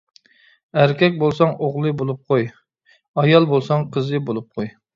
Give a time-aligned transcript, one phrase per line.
[0.83, 2.49] ئەركەك بولساڭ ئوغلى بولۇپ قوي!
[2.97, 4.75] ئايال بولساڭ قىزى بولۇپ قوي!